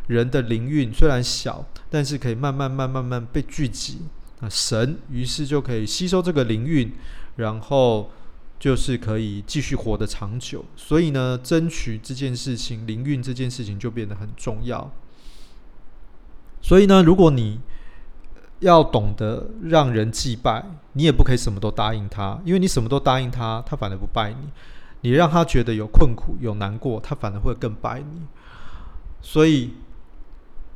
[0.06, 3.98] 人的灵运虽然小，但是可以慢慢、慢、慢慢被聚集。
[4.40, 6.90] 那神于是就可以吸收这个灵运，
[7.37, 8.11] 然后
[8.59, 10.64] 就是可以继续活得长久。
[10.74, 14.90] 所以呢，争取这件事情，灵运这件事情就变得很重要。
[16.62, 17.61] 所以呢，如果你
[18.61, 24.49] 要懂得让人祭拜，你也不可以什么都答应他，因为你什么都答应他，他反而不拜你。
[25.03, 28.23] 你让他觉得有困苦、有难过，他反而会更拜你。
[29.23, 29.73] 所以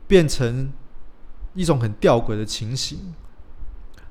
[0.07, 0.73] 变成
[1.55, 3.15] 一种很吊诡的情形。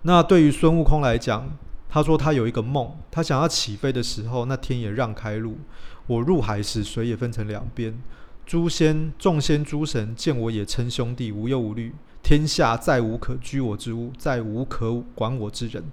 [0.04, 1.50] 那对于孙悟空来讲，
[1.90, 5.58] 他说他有一个梦，他想要起飞的时候，那天也让开路。
[6.06, 7.98] 我入海时，水也分成两边。
[8.46, 11.94] 诸仙、众仙、诸神见我也称兄弟，无忧无虑。
[12.22, 15.84] 天下再无可居我之物，再无可管我之人，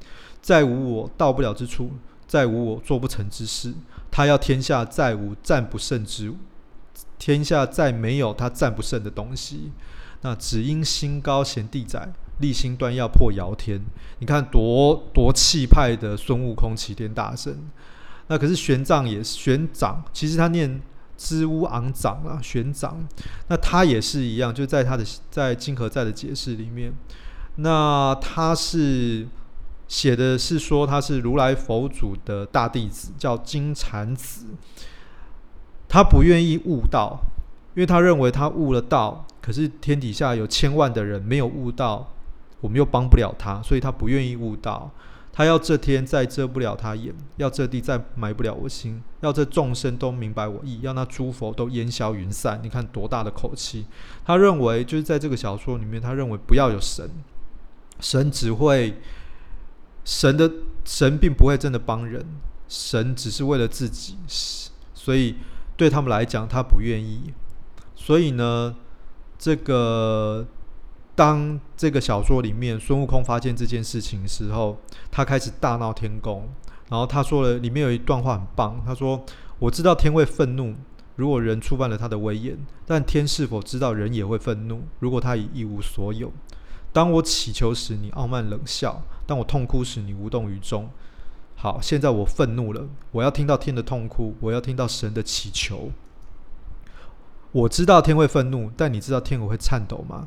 [0.41, 1.91] 再无我到不了之处，
[2.27, 3.75] 再无我做不成之事。
[4.13, 6.37] 他要天下再无战不胜之物，
[7.19, 9.73] 天下再没有他战不胜的东西。
[10.23, 13.81] 那只因心高贤地窄，立心断要破尧天。
[14.19, 17.57] 你看多多气派的孙悟空齐天大圣。
[18.29, 20.81] 那可是玄奘也是玄奘，其实他念。
[21.21, 23.07] 支吾昂长啊，玄长，
[23.49, 26.91] 那他也是一样，就在他的在金河在的解释里面，
[27.57, 29.29] 那他是
[29.87, 34.47] 写的是说他是如来佛祖的大弟子，叫金蝉子。
[35.91, 37.21] 他不愿意悟道，
[37.75, 42.15] 因为他认为他悟了道，可是天底下有千万的人没有悟道，
[42.63, 44.91] 我们又帮不了他，所以他不愿意悟道。
[45.33, 52.61] 他要这天再遮不了他眼，要这地再埋不了我心，要这众生都明白我意，要那诸佛都烟消云散。
[52.63, 53.87] 你看多大的口气！
[54.25, 57.09] 他认为就是在这个小说里面，他认为不要有神，
[58.01, 59.01] 神只会
[60.05, 60.51] 神的
[60.85, 62.27] 神并不会真的帮人，
[62.69, 64.17] 神只是为了自己，
[64.93, 65.37] 所以
[65.77, 67.33] 对他们来讲，他不愿意。
[67.95, 68.75] 所以呢，
[69.39, 70.47] 这个。
[71.21, 74.79] 当这个小说里面孙悟空发现这件事情时候，
[75.11, 76.49] 他开始大闹天宫。
[76.89, 78.83] 然后他说了，里面有一段话很棒。
[78.87, 79.23] 他说
[79.61, 80.75] ：“我知道天会愤怒，
[81.17, 82.57] 如果人触犯了他的威严；
[82.87, 86.33] 但天是否知道人也会愤怒，如果他已一无所有？
[86.91, 90.89] 当我祈求时，你傲慢冷笑；当我痛哭时，你无动于衷。
[91.55, 95.91] 好，现在我愤怒了，我要听到天的痛哭，我要听到神的祈求。
[97.53, 100.27] 我知道天会愤怒，但你知道天我会颤抖吗？”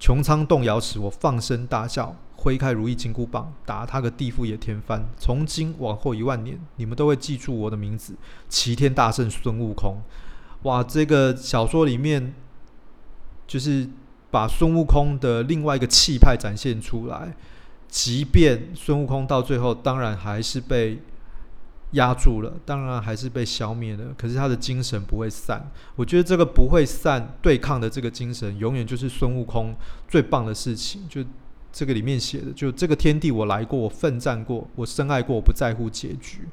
[0.00, 5.06] 穹苍动摇时，我放声大笑，挥开如意金箍棒，打他个地覆也天翻。
[5.18, 8.14] 从今往后一万年，你们都会记住我的名字——
[8.48, 9.98] 齐天大圣孙悟空。
[10.62, 12.34] 哇，这个小说里面
[13.46, 13.88] 就是
[14.30, 17.36] 把孙悟空的另外一个气派展现出来。
[17.86, 21.02] 即便孙悟空到最后，当然还是被。
[21.92, 24.04] 压住了，当然还是被消灭了。
[24.16, 25.70] 可是他的精神不会散。
[25.96, 29.74] 我觉得这个不会散对抗的这个精神，永远就是孙悟空
[30.08, 31.08] 最棒的事情。
[31.08, 31.24] 就
[31.72, 36.48] 这个里面写的，就这个天地我来过，我奋战过，我深爱过，我不在乎结局。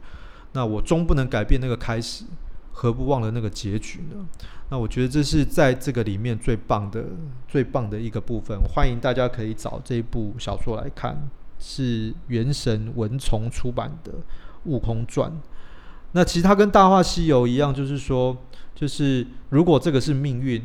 [0.54, 2.24] 那我终不能改变那个开始，
[2.72, 4.26] 何不忘了那个结局呢？
[4.70, 7.06] 那我觉得这是在这个里面最棒的、
[7.48, 8.60] 最棒的一个部分。
[8.62, 14.12] 欢迎大家可以找这部小说来看，是原神文丛出版的
[14.68, 15.32] 《悟空传》。
[16.12, 18.38] 那其实它跟《大话西游》一样，就是说，
[18.76, 20.64] 就是如果这个是命运，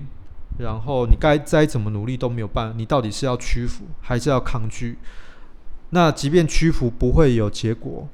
[0.58, 4.98] 然后你该再怎么努力都没有办，你到底是要屈服还是要抗拒？
[5.90, 8.08] 那即便屈服不会有结果，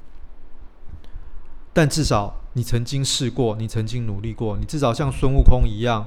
[1.73, 6.07] 但至少你曾经试过，你曾经努力过，你至少像孙悟空一样，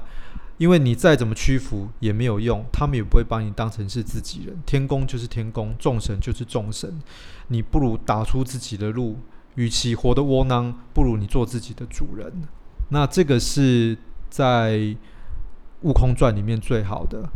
[0.58, 4.58] 因为你再怎么屈服也没有用，他们也不会把你当成是自己人。
[4.66, 7.00] 天宫就是天宫，众神就是众神，
[7.46, 9.18] 你不如打出自己的路。
[9.54, 12.32] 与其活得窝囊，不如你做自己的主人。
[12.90, 13.96] 那这个是
[14.28, 14.76] 在
[15.82, 17.28] 《悟空传》里面最好的。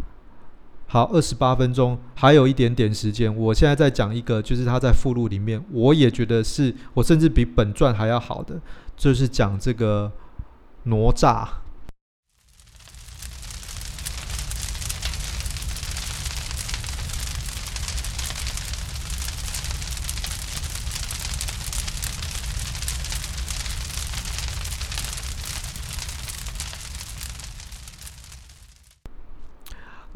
[0.89, 3.35] 好，二十八分钟，还有一点点时间。
[3.35, 8.61] 我现在在讲一个，就是他在附录里面，我也觉得是我甚至比本传还要好的，
[8.97, 10.13] 就是讲这个
[10.85, 11.47] 哪吒。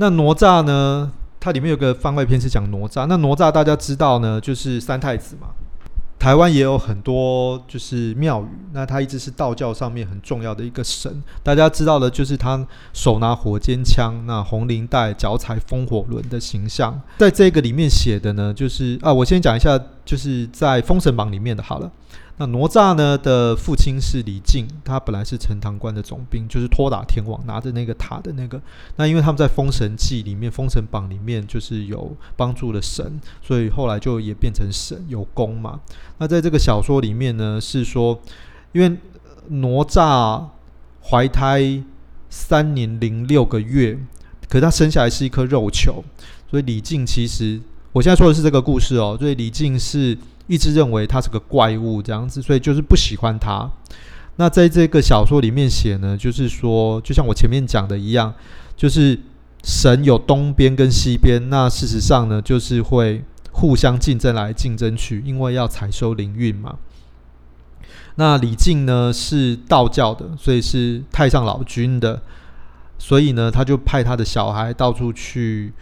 [0.01, 1.13] 那哪吒呢？
[1.39, 3.05] 它里面有个番外篇是讲哪吒。
[3.05, 5.49] 那哪吒大家知道呢，就是三太子嘛。
[6.19, 11.23] 台湾也有很多就是庙宇，那他一直是道教上面很重要的一个神。
[11.43, 16.99] 大家知道的，就是他手拿火尖枪，那红翎带，脚踩风火轮的形象。
[17.19, 21.91] 在这个里面写的呢，就是啊，我先讲一下，就是在《封神榜》里面的好了。
[22.41, 28.59] 那哪吒呢的父亲是李靖，他本来是陈塘关的总兵，就是托打天王拿着那个塔的那个。
[28.97, 35.81] 那因为他们在《封神记》里面，《封神榜》里面就是有帮助了神，所以后来就也变成神有功嘛。
[36.17, 38.19] 那在这个小说里面呢，是说
[38.73, 38.97] 因为
[39.49, 40.43] 哪吒
[41.03, 41.85] 怀胎
[42.31, 43.99] 三年零六个月，
[44.49, 46.03] 可是他生下来是一颗肉球，
[46.51, 47.61] 所以李靖其实
[47.93, 50.17] 我现在说的是这个故事哦，所以李靖是。
[50.51, 53.71] 一直认为他是个怪物这样子，所以就是不喜欢他。
[54.35, 58.35] 那在这个小说里面写呢，就是说，就像我前面讲的一样，
[58.77, 59.17] 就是
[59.63, 66.75] 神有东边跟西边，那事实上呢，就是会互相竞争来竞争去，因为要采收灵运嘛。
[68.17, 72.21] 那李靖呢是道教的，所以是太上老君的，
[72.99, 75.73] 所以呢，他就派他的小孩到处去，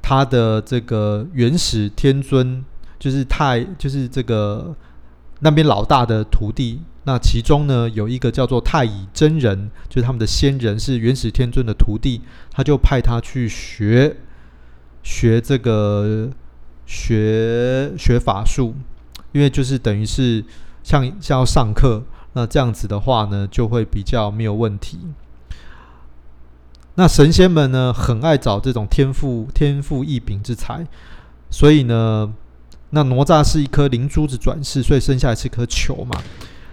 [0.00, 2.64] 他的这个元始天尊。
[2.98, 4.74] 就是太，就是这个
[5.40, 14.16] 那边老大的徒弟，那其中呢有一个叫做太乙真人，就是他们的仙人是元始天尊的徒弟，他就派他去学
[15.04, 16.28] 学这个
[16.86, 18.74] 学学法术，
[19.30, 20.44] 因为就是等于是
[20.82, 24.98] 像像要上课，那这样子的话呢就会比较没有问题。
[26.96, 30.84] 那神仙们呢很爱找这种天赋天赋异禀之才，
[31.48, 32.34] 所以呢。
[32.90, 36.20] 那哪吒是一颗灵珠子转世，所以生下来是颗球嘛。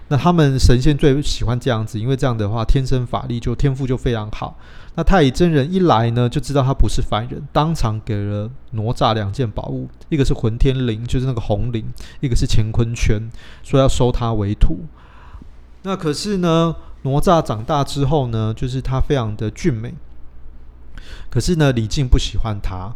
[0.07, 4.55] 那他们神仙最喜欢这样子，因为这样的话天生法力就天赋就非常好。
[4.93, 11.83] 那太乙真人一来呢，就知道他不是凡人，当场给了哪吒两件宝物，一个是混天绫，就是那个红绫；
[12.21, 13.19] 一个是乾坤圈，
[13.63, 14.85] 说要收他为徒。
[15.81, 19.95] 那可是呢，哪吒长大之后呢，就是他非常的俊美，
[21.31, 22.93] 可是呢，李靖不喜欢他。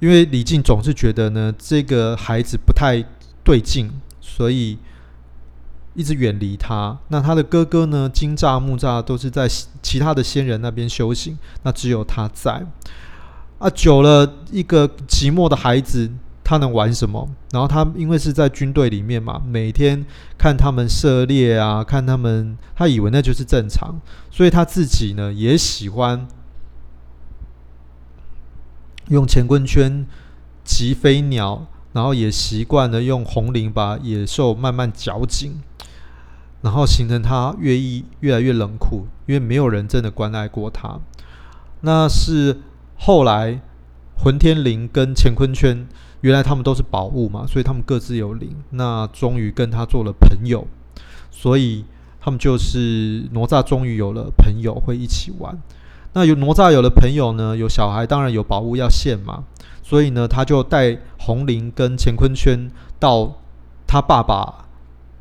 [0.00, 3.04] 因为李靖总是觉得呢，这个孩子不太
[3.42, 4.78] 对劲，所以
[5.94, 6.96] 一直远离他。
[7.08, 9.48] 那他的哥哥呢，金吒、木吒都是在
[9.82, 12.64] 其他的仙人那边修行，那只有他在。
[13.58, 16.08] 啊，久了一个寂寞的孩子，
[16.44, 17.28] 他能玩什么？
[17.50, 20.06] 然后他因为是在军队里面嘛，每天
[20.38, 26.28] 看他们射猎啊，看他们，他以为那就是正常，所以他自己呢也喜欢。
[29.08, 30.06] 用乾坤圈
[30.64, 35.60] 击飞鸟，然后也习惯了用红翎把野兽慢慢绞紧，
[36.62, 41.00] 然后形成他越意越来越冷酷，因为没有人真的关爱过他。
[41.80, 42.58] 那是
[42.96, 43.60] 后来
[44.16, 45.86] 混天绫跟乾坤圈，
[46.20, 48.56] 原来他们都是宝物嘛，所以他们各自有灵。
[48.70, 50.66] 那终于跟他做了朋友，
[51.30, 51.84] 所以
[52.20, 55.56] 他们就是哪吒，终于有了朋友会一起玩。
[56.12, 59.44] 那有哪吒有了朋友呢，有小孩，当然有宝物要献嘛。
[59.82, 63.36] 所以呢，他就带红绫跟乾坤圈到
[63.86, 64.66] 他爸爸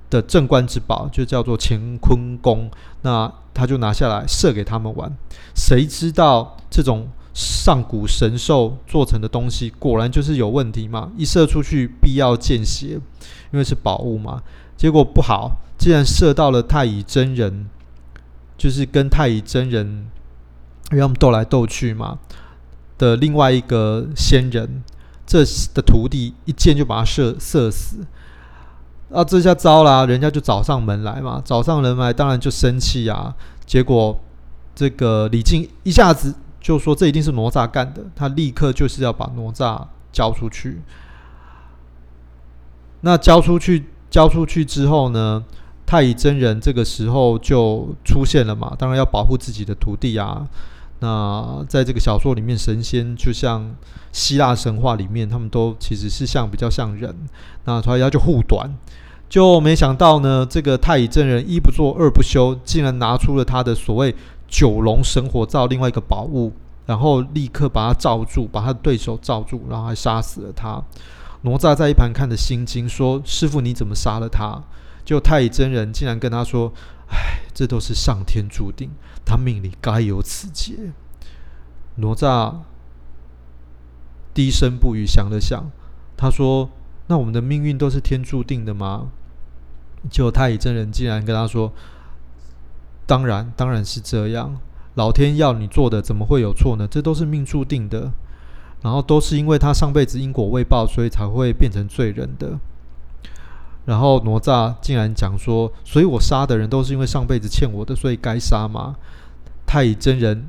[0.09, 2.69] 的镇关之宝，就叫做乾坤宫。
[3.01, 5.11] 那他就拿下来射给他们玩。
[5.55, 11.11] 谁知道这种上古神兽做成的东西，果然就是有问题嘛？
[11.15, 12.99] 一射出去必要见血，
[13.51, 14.41] 因为是宝物嘛。
[14.75, 17.67] 结果不好，竟然射到了太乙真人。
[18.57, 20.07] 就是跟太乙真人，
[20.91, 22.19] 因为他们斗来斗去嘛
[22.97, 24.83] 的另外一个仙人，
[25.25, 28.05] 这的徒弟一箭就把他射射死。
[29.09, 33.33] 啊，这下糟了，人家就找上门来嘛，找上门来当然就生气啊。
[33.65, 34.19] 结果
[34.75, 40.81] 这个李靖一下子就说这一定是哪吒干的，他立刻就是要把哪吒交出去。
[43.01, 45.43] 那交出去，交出去之后呢，
[45.85, 50.47] 太乙真人这个时候就出现了嘛，当然要保护自己的徒弟啊。
[50.99, 53.75] 那在这个小说里面，神仙就像
[54.11, 57.15] 希腊神话里面，他们都其实是像比较像人。
[57.65, 58.75] 那他要就护短，
[59.29, 64.15] 就没想到呢，这个太乙真人一不做二不休，竟然拿出了他的所谓
[64.47, 66.51] 九龙神火罩，另外一个宝物，
[66.85, 70.83] 然后立刻把他罩住，把他的对手罩住，然后还杀死了他。
[71.41, 74.59] 哪吒在一旁看得心惊，说：“师傅你怎么杀了他？”
[75.05, 76.73] 就太乙真人竟然跟他说
[77.11, 78.89] ：“哎，这都是上天注定。”
[79.28, 80.93] 他命里该有此劫。
[81.95, 82.55] 哪吒
[84.34, 85.69] 低声不语，想了想，
[86.15, 86.69] 他说
[87.07, 89.09] ：“那我们的命运都是天注定的吗？”
[90.09, 91.73] 就太乙真人竟然跟他说
[93.05, 94.57] ：“当然，当然是这样。
[94.93, 96.88] 老天要你做的，怎么会有错呢？
[96.88, 98.13] 这都是命注定的。
[98.84, 102.59] 然后都是因为他上辈子因果未报，所以才会变成罪人的。”
[103.88, 108.97] 然后哪吒竟然讲说：“所以我杀的人都是因为上辈子欠我的，所以该杀吗？”
[109.65, 110.45] 太乙真人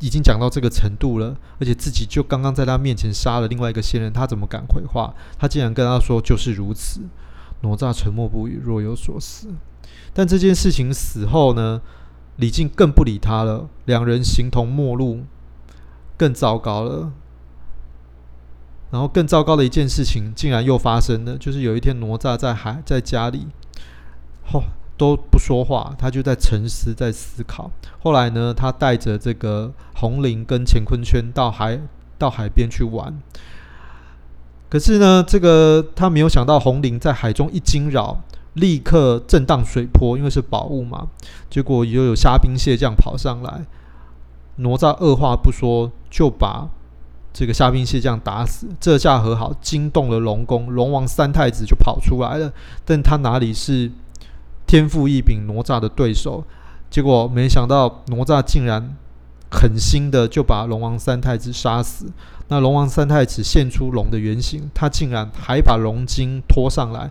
[0.00, 5.14] 已经讲到这个程度了，而且自己就刚刚在他面前杀了另外一个仙人，他怎么敢回话？
[5.38, 7.00] 他竟然跟他说就是如此。
[7.62, 9.48] 哪吒沉默不语，若有所思。
[10.12, 11.80] 但这件事情死后呢，
[12.36, 15.24] 李靖更不理他了，两人形同陌路，
[16.18, 17.12] 更糟糕了。
[18.94, 23.48] 然后更糟糕的一件事情竟然又发生了，就是有一天哪吒在海在家里，
[24.46, 24.62] 吼。
[24.96, 27.68] 都不说话，他就在沉思，在思考。
[28.00, 31.80] 后来呢，他带着这个红綾跟乾坤圈到海
[32.16, 33.12] 到海边去玩。
[34.68, 38.20] 可是呢，这个他没有想到，红綾在海中一惊扰，
[38.52, 41.08] 立刻震荡水波，因为是宝物嘛。
[41.50, 43.66] 结果又有虾兵蟹将跑上来，
[44.58, 46.70] 哪吒二话不说就把
[47.34, 48.66] 这个虾兵蟹将打死。
[48.80, 52.50] 这下和好，惊动了龙宫，龙王三太子就跑出来了，
[52.86, 53.90] 但他哪里是？
[54.66, 56.42] 天赋异禀哪吒的对手，
[56.88, 58.96] 结果没想到哪吒竟然
[59.50, 62.06] 狠心的就把龙王三太子杀死。
[62.48, 67.10] 那龙王三太子现出龙的原形，他竟然还把龙筋拖上来。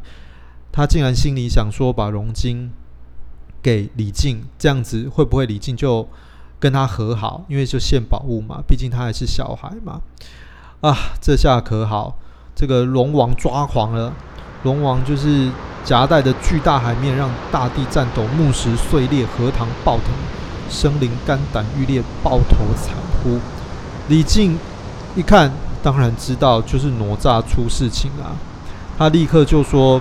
[0.72, 2.72] 他竟然心里想说，把龙筋
[3.62, 6.10] 给李靖，这样子会不会李靖就
[6.64, 7.44] 跟他和好？
[7.50, 10.00] 因为就献宝物嘛，毕竟他还是小孩嘛。
[10.80, 12.16] 啊，这下可好，
[12.56, 14.14] 这个龙王抓狂了。
[14.64, 15.52] 龙王就是
[15.84, 20.06] 夹带着巨大海面，让大地颤抖，木石碎裂，荷塘爆腾，
[20.70, 23.40] 生灵肝胆欲裂，抱头惨呼。
[24.08, 24.58] 李靖
[25.18, 25.52] 一看，
[25.84, 28.38] 当然知道就是哪吒出事情了，
[28.98, 30.00] 他立刻就说，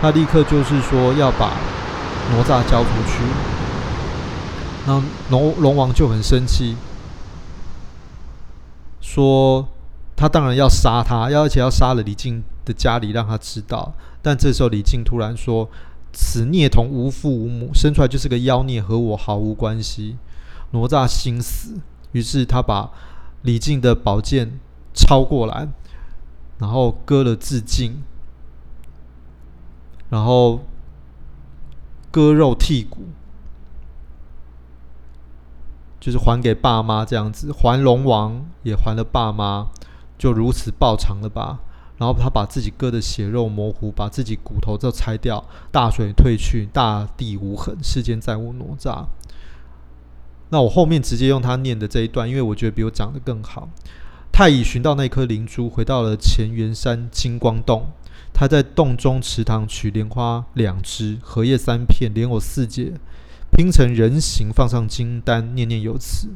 [0.00, 1.50] 他立刻就是说要把
[2.30, 3.55] 哪吒交出去。
[4.86, 6.76] 那龙龙王就很生气，
[9.00, 9.66] 说
[10.14, 15.68] 他当然要杀他，要而且要杀了李靖的家里让他知道，但这时候李靖突然说
[16.14, 20.16] ：“此孽童无父无母，生出来就是个妖孽，和我毫无关系。”
[20.72, 21.80] 哪吒心死，
[22.12, 22.90] 于是他把
[23.42, 24.58] 李靖的宝剑
[24.94, 25.68] 抄过来，
[26.58, 28.02] 然后割了自尽，
[30.10, 30.64] 然后
[32.10, 33.06] 割肉剔骨，
[36.06, 39.66] 就是还给爸妈这样子，还龙王也还了爸妈，
[40.16, 41.58] 就如此报偿了吧。
[41.98, 49.06] 然后他把自己割的血肉模糊，把自己骨头都拆掉，大水退去，大地无痕，世间再无哪吒。
[50.50, 53.68] 那我后面直接用他念的这一段，因为我觉得比我讲的更好。
[54.30, 57.88] 太乙寻到那颗灵珠，回到了乾元山金光洞。
[58.32, 62.92] 他在洞中池塘取莲花两枝，荷叶三片，莲藕四节，
[63.56, 66.28] 拼成人形，放上金丹，念念有词。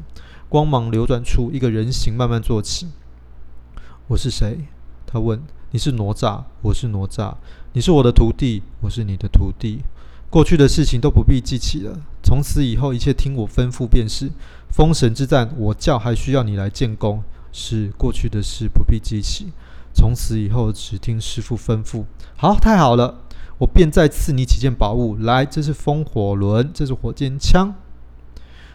[0.48, 2.88] 光芒流转处，一个人形慢慢坐起。
[4.06, 4.60] 我是谁？
[5.06, 5.42] 他问
[5.72, 7.34] ：“你是哪吒，我是哪吒。
[7.74, 9.82] 你是我的徒弟，我是你的徒弟。
[10.30, 14.30] 过去的事情都不必记起了，从此以后一切听我吩咐便是。
[14.70, 19.52] 封神之战，我叫还需要你来建功，是过去的事不必记起。
[19.92, 22.06] 从此以后只听师傅吩咐。
[22.38, 23.24] 好，太好了，
[23.60, 25.16] 我便再赐你几件宝物。
[25.18, 27.74] 来，这是风火轮，这是火箭枪。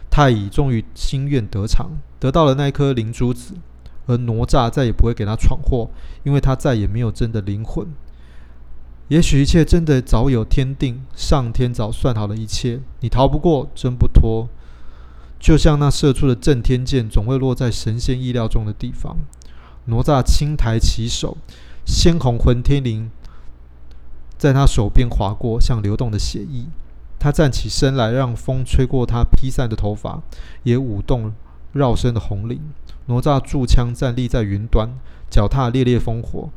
[0.08, 3.54] 太乙终于心愿得偿，得到了那颗灵珠子。”
[4.08, 5.90] 而哪吒再也不会给他闯祸，
[6.22, 7.88] 因为他再也没有真的灵魂。
[9.08, 14.48] 也许一切真的早有天定，上天早算好了一切，你逃不过，挣不脱。
[15.40, 19.16] 就像那射出的震天箭，总会落在神仙意料中的地方。
[19.86, 21.36] 哪吒轻抬起手，
[21.84, 23.08] 鲜红混天绫
[24.38, 26.66] 在他手边划过，像流动的血液。
[27.18, 30.22] 他站起身来，让风吹过他披散的头发，
[30.62, 31.32] 也舞动
[31.72, 32.60] 绕身的红翎。
[33.06, 34.90] 哪吒驻枪站立在云端，
[35.30, 36.50] 脚踏烈烈烽火。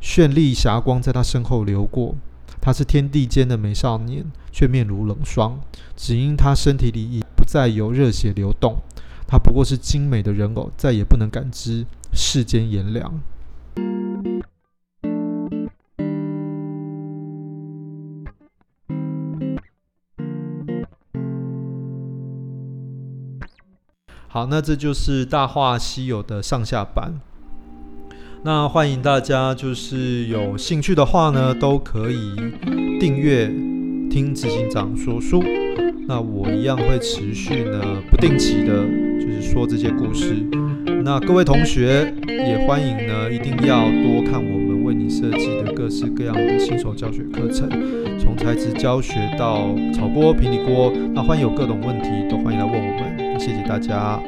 [0.00, 2.16] 绚丽霞光在他身后流过，
[2.60, 5.60] 他是天地间的美少年，却面如冷霜，
[5.94, 8.78] 只因他身体里已不再有热血流动。
[9.26, 13.20] 他不过是精美的人偶，再也不能感知世间炎凉。
[24.34, 27.12] 好，那这就是《大话西游》的上下版。
[28.44, 32.32] 那欢迎大家，就是有兴趣的话呢，都可以
[32.98, 33.48] 订阅
[34.08, 35.44] 听执行长说书。
[36.08, 37.78] 那我一样会持续呢，
[38.10, 38.82] 不定期的，
[39.20, 40.34] 就是说这些故事。
[41.04, 47.68] 那各位同学也欢迎呢，一定要多看我们为你设计的各式各样的新手教学课程，
[48.18, 50.90] 从材质教学到炒锅、平底锅。
[51.12, 53.11] 那欢迎有各种问题都欢迎来问我们。
[53.42, 54.22] 谢谢大家。